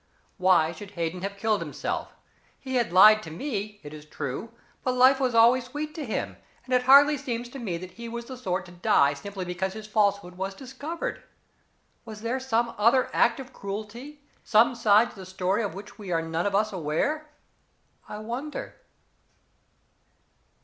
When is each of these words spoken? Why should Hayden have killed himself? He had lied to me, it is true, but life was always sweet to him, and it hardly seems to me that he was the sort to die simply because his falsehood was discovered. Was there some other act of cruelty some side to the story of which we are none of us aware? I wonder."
Why 0.37 0.71
should 0.71 0.89
Hayden 0.97 1.21
have 1.21 1.37
killed 1.37 1.61
himself? 1.61 2.15
He 2.59 2.77
had 2.77 2.91
lied 2.91 3.21
to 3.21 3.29
me, 3.29 3.79
it 3.83 3.93
is 3.93 4.03
true, 4.03 4.51
but 4.83 4.95
life 4.95 5.19
was 5.19 5.35
always 5.35 5.65
sweet 5.65 5.93
to 5.93 6.03
him, 6.03 6.37
and 6.65 6.73
it 6.73 6.81
hardly 6.81 7.17
seems 7.17 7.49
to 7.49 7.59
me 7.59 7.77
that 7.77 7.91
he 7.91 8.09
was 8.09 8.25
the 8.25 8.35
sort 8.35 8.65
to 8.65 8.71
die 8.71 9.13
simply 9.13 9.45
because 9.45 9.73
his 9.73 9.85
falsehood 9.85 10.39
was 10.39 10.55
discovered. 10.55 11.23
Was 12.03 12.21
there 12.21 12.39
some 12.39 12.73
other 12.79 13.11
act 13.13 13.39
of 13.39 13.53
cruelty 13.53 14.23
some 14.43 14.73
side 14.73 15.11
to 15.11 15.15
the 15.15 15.23
story 15.23 15.61
of 15.61 15.75
which 15.75 15.99
we 15.99 16.09
are 16.11 16.23
none 16.23 16.47
of 16.47 16.55
us 16.55 16.73
aware? 16.73 17.29
I 18.09 18.17
wonder." 18.17 18.77